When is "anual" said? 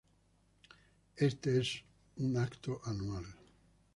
2.85-3.23